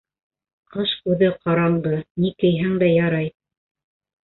Ҡыш 0.75 0.93
күҙе 1.09 1.29
ҡараңғы, 1.43 2.01
ни 2.25 2.33
кейһәң 2.41 2.75
дә 2.87 2.91
ярай. 2.95 3.33